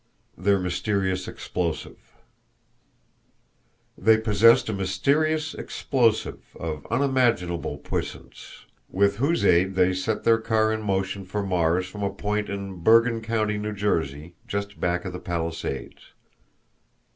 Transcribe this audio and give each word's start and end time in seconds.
Their 0.35 0.57
Mysterious 0.57 1.27
Explosive. 1.27 2.15
They 3.95 4.17
possessed 4.17 4.67
a 4.67 4.73
mysterious 4.73 5.53
explosive, 5.53 6.39
of 6.59 6.87
unimaginable 6.89 7.77
puissance, 7.77 8.65
with 8.89 9.17
whose 9.17 9.45
aid 9.45 9.75
they 9.75 9.93
set 9.93 10.23
their 10.23 10.39
car 10.39 10.73
in 10.73 10.81
motion 10.81 11.23
for 11.23 11.45
Mars 11.45 11.85
from 11.85 12.01
a 12.01 12.09
point 12.09 12.49
in 12.49 12.81
Bergen 12.83 13.21
County, 13.21 13.61
N. 13.63 13.75
J., 13.75 14.33
just 14.47 14.79
back 14.79 15.05
of 15.05 15.13
the 15.13 15.19
Palisades. 15.19 16.13